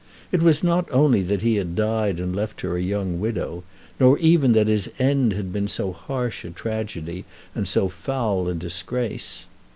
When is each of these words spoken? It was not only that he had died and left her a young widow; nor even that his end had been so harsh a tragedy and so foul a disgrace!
It 0.31 0.41
was 0.41 0.63
not 0.63 0.89
only 0.91 1.21
that 1.21 1.43
he 1.43 1.57
had 1.57 1.75
died 1.75 2.19
and 2.19 2.35
left 2.35 2.61
her 2.61 2.75
a 2.75 2.81
young 2.81 3.19
widow; 3.19 3.63
nor 3.99 4.17
even 4.17 4.53
that 4.53 4.65
his 4.67 4.89
end 4.97 5.33
had 5.33 5.53
been 5.53 5.67
so 5.67 5.91
harsh 5.91 6.43
a 6.43 6.49
tragedy 6.49 7.23
and 7.53 7.67
so 7.67 7.87
foul 7.87 8.47
a 8.47 8.55
disgrace! 8.55 9.45